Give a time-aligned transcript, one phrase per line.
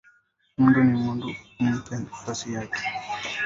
[0.57, 1.27] Muntu ni muntu
[1.59, 2.81] umupe fasi yake